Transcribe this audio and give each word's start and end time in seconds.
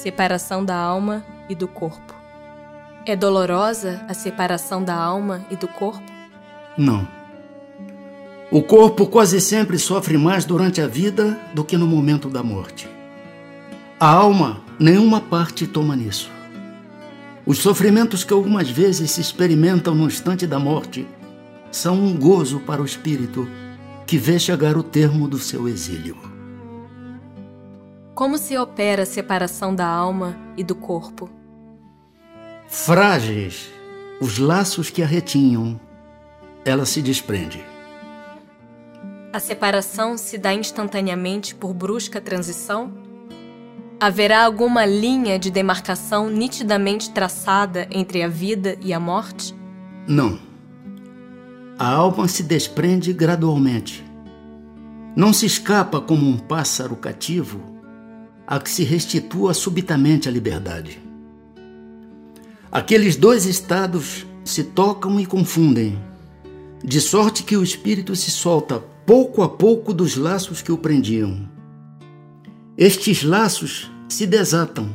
Separação 0.00 0.64
da 0.64 0.74
alma 0.74 1.22
e 1.46 1.54
do 1.54 1.68
corpo. 1.68 2.14
É 3.04 3.14
dolorosa 3.14 4.02
a 4.08 4.14
separação 4.14 4.82
da 4.82 4.94
alma 4.94 5.44
e 5.50 5.56
do 5.56 5.68
corpo? 5.68 6.10
Não. 6.78 7.06
O 8.50 8.62
corpo 8.62 9.06
quase 9.06 9.42
sempre 9.42 9.78
sofre 9.78 10.16
mais 10.16 10.46
durante 10.46 10.80
a 10.80 10.86
vida 10.86 11.38
do 11.52 11.62
que 11.62 11.76
no 11.76 11.86
momento 11.86 12.30
da 12.30 12.42
morte. 12.42 12.88
A 14.00 14.06
alma, 14.06 14.62
nenhuma 14.78 15.20
parte 15.20 15.66
toma 15.66 15.94
nisso. 15.94 16.30
Os 17.44 17.58
sofrimentos 17.58 18.24
que 18.24 18.32
algumas 18.32 18.70
vezes 18.70 19.10
se 19.10 19.20
experimentam 19.20 19.94
no 19.94 20.06
instante 20.06 20.46
da 20.46 20.58
morte 20.58 21.06
são 21.70 22.02
um 22.02 22.18
gozo 22.18 22.60
para 22.60 22.80
o 22.80 22.86
espírito 22.86 23.46
que 24.06 24.16
vê 24.16 24.38
chegar 24.38 24.78
o 24.78 24.82
termo 24.82 25.28
do 25.28 25.38
seu 25.38 25.68
exílio. 25.68 26.29
Como 28.20 28.36
se 28.36 28.54
opera 28.58 29.04
a 29.04 29.06
separação 29.06 29.74
da 29.74 29.86
alma 29.86 30.36
e 30.54 30.62
do 30.62 30.74
corpo? 30.74 31.30
Frágeis 32.68 33.70
os 34.20 34.36
laços 34.36 34.90
que 34.90 35.02
a 35.02 35.06
retinham, 35.06 35.80
ela 36.62 36.84
se 36.84 37.00
desprende. 37.00 37.64
A 39.32 39.40
separação 39.40 40.18
se 40.18 40.36
dá 40.36 40.52
instantaneamente 40.52 41.54
por 41.54 41.72
brusca 41.72 42.20
transição? 42.20 42.92
Haverá 43.98 44.44
alguma 44.44 44.84
linha 44.84 45.38
de 45.38 45.50
demarcação 45.50 46.28
nitidamente 46.28 47.12
traçada 47.12 47.88
entre 47.90 48.22
a 48.22 48.28
vida 48.28 48.76
e 48.82 48.92
a 48.92 49.00
morte? 49.00 49.54
Não. 50.06 50.38
A 51.78 51.88
alma 51.88 52.28
se 52.28 52.42
desprende 52.42 53.14
gradualmente. 53.14 54.04
Não 55.16 55.32
se 55.32 55.46
escapa 55.46 56.02
como 56.02 56.28
um 56.28 56.36
pássaro 56.36 56.94
cativo 56.96 57.69
a 58.50 58.58
que 58.58 58.68
se 58.68 58.82
restitua 58.82 59.54
subitamente 59.54 60.28
a 60.28 60.32
liberdade. 60.32 61.00
Aqueles 62.72 63.14
dois 63.14 63.46
estados 63.46 64.26
se 64.44 64.64
tocam 64.64 65.20
e 65.20 65.24
confundem, 65.24 65.96
de 66.82 67.00
sorte 67.00 67.44
que 67.44 67.56
o 67.56 67.62
espírito 67.62 68.16
se 68.16 68.28
solta 68.28 68.80
pouco 69.06 69.42
a 69.42 69.48
pouco 69.48 69.94
dos 69.94 70.16
laços 70.16 70.60
que 70.60 70.72
o 70.72 70.78
prendiam. 70.78 71.48
Estes 72.76 73.22
laços 73.22 73.88
se 74.08 74.26
desatam, 74.26 74.90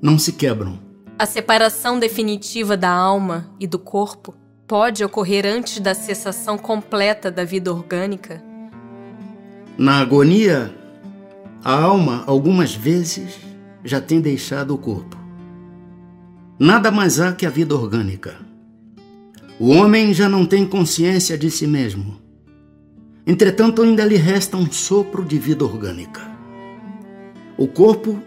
não 0.00 0.18
se 0.18 0.32
quebram. 0.32 0.78
A 1.18 1.26
separação 1.26 1.98
definitiva 1.98 2.78
da 2.78 2.90
alma 2.90 3.50
e 3.60 3.66
do 3.66 3.78
corpo 3.78 4.34
pode 4.66 5.04
ocorrer 5.04 5.44
antes 5.44 5.80
da 5.80 5.92
cessação 5.92 6.56
completa 6.56 7.30
da 7.30 7.44
vida 7.44 7.70
orgânica? 7.70 8.42
Na 9.76 9.98
agonia, 9.98 10.74
a 11.66 11.82
alma, 11.82 12.22
algumas 12.28 12.76
vezes, 12.76 13.40
já 13.82 14.00
tem 14.00 14.20
deixado 14.20 14.72
o 14.72 14.78
corpo. 14.78 15.16
Nada 16.60 16.92
mais 16.92 17.18
há 17.18 17.32
que 17.32 17.44
a 17.44 17.50
vida 17.50 17.74
orgânica. 17.74 18.36
O 19.58 19.70
homem 19.70 20.14
já 20.14 20.28
não 20.28 20.46
tem 20.46 20.64
consciência 20.64 21.36
de 21.36 21.50
si 21.50 21.66
mesmo. 21.66 22.20
Entretanto, 23.26 23.82
ainda 23.82 24.04
lhe 24.04 24.14
resta 24.14 24.56
um 24.56 24.70
sopro 24.70 25.24
de 25.24 25.40
vida 25.40 25.64
orgânica. 25.64 26.20
O 27.58 27.66
corpo 27.66 28.22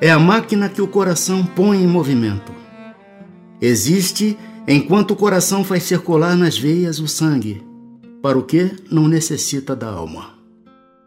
é 0.00 0.10
a 0.10 0.18
máquina 0.18 0.68
que 0.68 0.82
o 0.82 0.88
coração 0.88 1.46
põe 1.46 1.80
em 1.80 1.86
movimento. 1.86 2.52
Existe 3.60 4.36
enquanto 4.66 5.12
o 5.12 5.16
coração 5.16 5.62
faz 5.62 5.84
circular 5.84 6.36
nas 6.36 6.58
veias 6.58 6.98
o 6.98 7.06
sangue, 7.06 7.64
para 8.20 8.36
o 8.36 8.42
que 8.42 8.72
não 8.90 9.06
necessita 9.06 9.76
da 9.76 9.86
alma. 9.86 10.34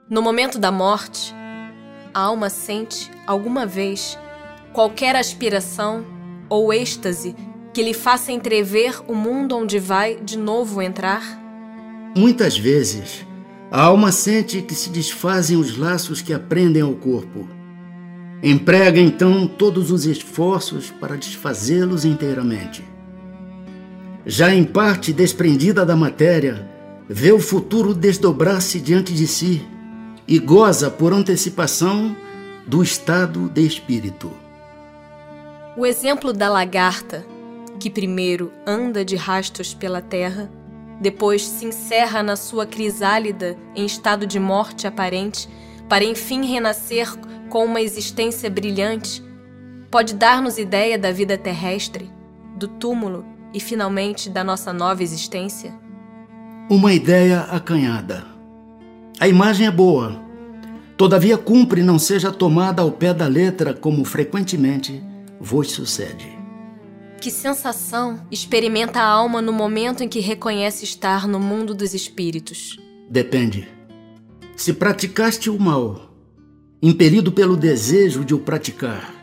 No 0.09 0.21
momento 0.21 0.57
da 0.57 0.71
morte, 0.71 1.35
a 2.17 2.19
alma 2.19 2.49
sente, 2.49 3.11
alguma 3.27 3.63
vez, 3.67 4.17
qualquer 4.73 5.15
aspiração 5.15 6.03
ou 6.49 6.73
êxtase 6.73 7.35
que 7.71 7.83
lhe 7.83 7.93
faça 7.93 8.31
entrever 8.31 9.03
o 9.07 9.13
mundo 9.13 9.55
onde 9.55 9.77
vai 9.77 10.15
de 10.15 10.35
novo 10.35 10.81
entrar? 10.81 11.21
Muitas 12.17 12.57
vezes, 12.57 13.23
a 13.69 13.83
alma 13.83 14.11
sente 14.11 14.63
que 14.63 14.73
se 14.73 14.89
desfazem 14.89 15.57
os 15.57 15.77
laços 15.77 16.19
que 16.19 16.33
aprendem 16.33 16.81
ao 16.81 16.95
corpo. 16.95 17.47
Emprega 18.41 18.99
então 18.99 19.45
todos 19.45 19.91
os 19.91 20.07
esforços 20.07 20.89
para 20.89 21.17
desfazê-los 21.17 22.03
inteiramente. 22.03 22.83
Já 24.25 24.51
em 24.51 24.63
parte 24.63 25.13
desprendida 25.13 25.85
da 25.85 25.95
matéria, 25.95 26.67
vê 27.07 27.31
o 27.31 27.39
futuro 27.39 27.93
desdobrar-se 27.93 28.79
diante 28.79 29.13
de 29.13 29.27
si 29.27 29.63
e 30.27 30.39
goza 30.39 30.91
por 30.91 31.13
antecipação 31.13 32.15
do 32.65 32.83
estado 32.83 33.47
de 33.47 33.65
espírito. 33.65 34.31
O 35.77 35.85
exemplo 35.85 36.33
da 36.33 36.49
lagarta, 36.49 37.25
que 37.79 37.89
primeiro 37.89 38.51
anda 38.65 39.05
de 39.05 39.15
rastos 39.15 39.73
pela 39.73 40.01
terra, 40.01 40.51
depois 40.99 41.43
se 41.43 41.65
encerra 41.65 42.21
na 42.21 42.35
sua 42.35 42.65
crisálida 42.65 43.55
em 43.75 43.85
estado 43.85 44.27
de 44.27 44.39
morte 44.39 44.85
aparente, 44.85 45.47
para 45.87 46.03
enfim 46.03 46.45
renascer 46.45 47.07
com 47.49 47.63
uma 47.63 47.79
existência 47.79 48.49
brilhante, 48.49 49.23
pode 49.89 50.15
dar-nos 50.15 50.57
ideia 50.57 50.97
da 50.97 51.11
vida 51.11 51.37
terrestre, 51.37 52.11
do 52.57 52.67
túmulo 52.67 53.23
e 53.53 53.59
finalmente 53.59 54.29
da 54.29 54.43
nossa 54.43 54.73
nova 54.73 55.01
existência? 55.01 55.73
Uma 56.69 56.91
ideia 56.91 57.41
acanhada 57.43 58.36
a 59.19 59.27
imagem 59.27 59.65
é 59.65 59.71
boa, 59.71 60.21
todavia 60.95 61.37
cumpre 61.37 61.81
não 61.81 61.97
seja 61.97 62.31
tomada 62.31 62.83
ao 62.83 62.91
pé 62.91 63.13
da 63.13 63.27
letra 63.27 63.73
como 63.73 64.05
frequentemente 64.05 65.01
vos 65.39 65.71
sucede. 65.71 66.37
Que 67.19 67.31
sensação 67.31 68.21
experimenta 68.29 68.99
a 68.99 69.07
alma 69.07 69.41
no 69.41 69.51
momento 69.51 70.03
em 70.03 70.07
que 70.07 70.19
reconhece 70.19 70.83
estar 70.83 71.27
no 71.27 71.39
mundo 71.39 71.73
dos 71.73 71.95
espíritos? 71.95 72.77
Depende. 73.09 73.67
Se 74.55 74.71
praticaste 74.71 75.49
o 75.49 75.59
mal, 75.59 76.13
impelido 76.81 77.31
pelo 77.31 77.57
desejo 77.57 78.23
de 78.23 78.35
o 78.35 78.39
praticar, 78.39 79.13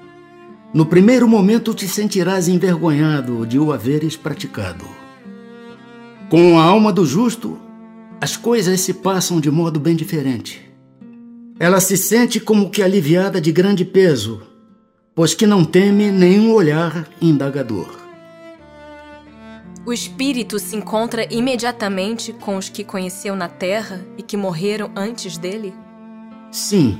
no 0.72 0.87
primeiro 0.87 1.28
momento 1.28 1.72
te 1.72 1.87
sentirás 1.87 2.49
envergonhado 2.49 3.47
de 3.47 3.61
o 3.61 3.72
haveres 3.72 4.16
praticado. 4.16 4.84
Com 6.28 6.59
a 6.59 6.65
alma 6.65 6.93
do 6.93 7.06
justo, 7.06 7.61
as 8.25 8.39
coisas 8.39 8.81
se 8.81 8.95
passam 8.95 9.39
de 9.39 9.51
modo 9.51 9.79
bem 9.79 9.95
diferente. 9.95 10.67
Ela 11.61 11.79
se 11.79 11.95
sente 11.95 12.41
como 12.41 12.71
que 12.71 12.83
aliviada 12.83 13.39
de 13.39 13.53
grande 13.53 13.85
peso, 13.85 14.41
pois 15.15 15.35
que 15.35 15.47
não 15.47 15.62
teme 15.62 16.11
nenhum 16.11 16.55
olhar 16.55 17.07
indagador. 17.21 18.01
O 19.85 19.93
espírito 19.93 20.59
se 20.59 20.75
encontra 20.75 21.29
imediatamente 21.31 22.33
com 22.33 22.57
os 22.57 22.71
que 22.71 22.83
conheceu 22.83 23.37
na 23.37 23.47
terra 23.47 24.03
e 24.17 24.23
que 24.23 24.39
morreram 24.39 24.91
antes 24.97 25.37
dele? 25.37 25.75
Sim, 26.51 26.99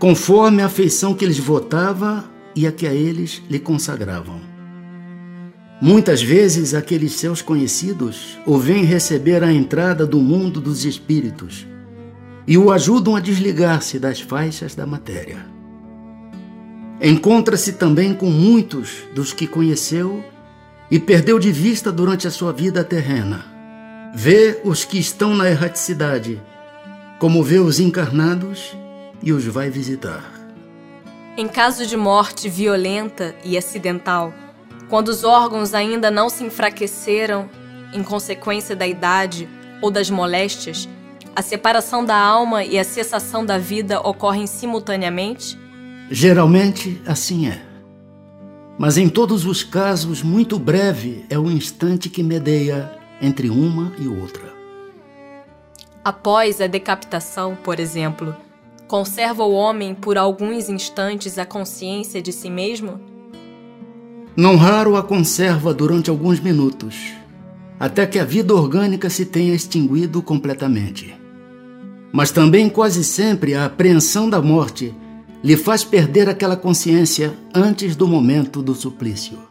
conforme 0.00 0.62
a 0.62 0.66
afeição 0.66 1.14
que 1.14 1.26
lhes 1.26 1.38
votava 1.38 2.28
e 2.56 2.66
a 2.66 2.72
que 2.72 2.88
a 2.88 2.92
eles 2.92 3.40
lhe 3.48 3.60
consagravam. 3.60 4.49
Muitas 5.80 6.22
vezes 6.22 6.74
aqueles 6.74 7.14
seus 7.14 7.40
conhecidos 7.40 8.38
o 8.44 8.58
vêm 8.58 8.84
receber 8.84 9.42
à 9.42 9.50
entrada 9.50 10.06
do 10.06 10.20
mundo 10.20 10.60
dos 10.60 10.84
espíritos 10.84 11.66
e 12.46 12.58
o 12.58 12.70
ajudam 12.70 13.16
a 13.16 13.20
desligar-se 13.20 13.98
das 13.98 14.20
faixas 14.20 14.74
da 14.74 14.84
matéria. 14.84 15.46
Encontra-se 17.00 17.72
também 17.72 18.12
com 18.12 18.26
muitos 18.26 19.04
dos 19.14 19.32
que 19.32 19.46
conheceu 19.46 20.22
e 20.90 20.98
perdeu 20.98 21.38
de 21.38 21.50
vista 21.50 21.90
durante 21.90 22.26
a 22.26 22.30
sua 22.30 22.52
vida 22.52 22.84
terrena. 22.84 23.46
Vê 24.14 24.60
os 24.64 24.84
que 24.84 24.98
estão 24.98 25.34
na 25.34 25.48
erraticidade, 25.48 26.42
como 27.18 27.42
vê 27.42 27.58
os 27.58 27.80
encarnados 27.80 28.76
e 29.22 29.32
os 29.32 29.46
vai 29.46 29.70
visitar. 29.70 30.30
Em 31.38 31.48
caso 31.48 31.86
de 31.86 31.96
morte 31.96 32.50
violenta 32.50 33.34
e 33.42 33.56
acidental, 33.56 34.34
quando 34.90 35.08
os 35.08 35.22
órgãos 35.22 35.72
ainda 35.72 36.10
não 36.10 36.28
se 36.28 36.42
enfraqueceram 36.42 37.48
em 37.94 38.02
consequência 38.02 38.74
da 38.74 38.86
idade 38.86 39.48
ou 39.80 39.88
das 39.88 40.10
moléstias, 40.10 40.88
a 41.34 41.40
separação 41.40 42.04
da 42.04 42.16
alma 42.16 42.64
e 42.64 42.76
a 42.76 42.82
cessação 42.82 43.46
da 43.46 43.56
vida 43.56 44.00
ocorrem 44.00 44.48
simultaneamente? 44.48 45.56
Geralmente 46.10 47.00
assim 47.06 47.48
é. 47.48 47.62
Mas 48.76 48.98
em 48.98 49.08
todos 49.08 49.46
os 49.46 49.62
casos, 49.62 50.22
muito 50.22 50.58
breve 50.58 51.24
é 51.30 51.38
o 51.38 51.48
instante 51.48 52.08
que 52.08 52.22
medeia 52.22 52.98
entre 53.22 53.48
uma 53.48 53.92
e 53.98 54.08
outra. 54.08 54.52
Após 56.04 56.60
a 56.60 56.66
decapitação, 56.66 57.56
por 57.62 57.78
exemplo, 57.78 58.34
conserva 58.88 59.44
o 59.44 59.52
homem 59.52 59.94
por 59.94 60.18
alguns 60.18 60.68
instantes 60.68 61.38
a 61.38 61.46
consciência 61.46 62.20
de 62.20 62.32
si 62.32 62.50
mesmo? 62.50 63.09
Não 64.36 64.56
raro 64.56 64.96
a 64.96 65.02
conserva 65.02 65.74
durante 65.74 66.08
alguns 66.08 66.38
minutos, 66.38 67.12
até 67.78 68.06
que 68.06 68.18
a 68.18 68.24
vida 68.24 68.54
orgânica 68.54 69.10
se 69.10 69.24
tenha 69.24 69.54
extinguido 69.54 70.22
completamente. 70.22 71.14
Mas 72.12 72.30
também 72.30 72.68
quase 72.68 73.02
sempre 73.02 73.54
a 73.54 73.66
apreensão 73.66 74.30
da 74.30 74.40
morte 74.40 74.94
lhe 75.42 75.56
faz 75.56 75.82
perder 75.82 76.28
aquela 76.28 76.56
consciência 76.56 77.34
antes 77.54 77.96
do 77.96 78.06
momento 78.06 78.62
do 78.62 78.74
suplício. 78.74 79.49